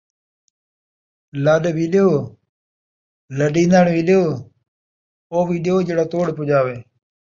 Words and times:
لݙ 1.43 1.63
وی 1.75 1.85
ݙیو، 1.93 2.09
لݙین٘دڑ 3.37 3.85
وی 3.93 4.01
ݙیو، 4.07 4.23
او 5.31 5.39
وی 5.47 5.57
ݙیو 5.65 5.75
جیڑھا 5.87 6.05
توڑ 6.11 6.27
پُچاوے 6.37 6.75